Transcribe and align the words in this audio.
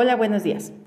Hola, 0.00 0.14
buenos 0.14 0.44
días. 0.44 0.72